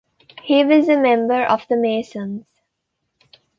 He 0.41 0.65
was 0.65 0.89
a 0.89 0.97
member 0.97 1.43
of 1.43 1.67
the 1.69 1.77
Masons. 1.77 2.47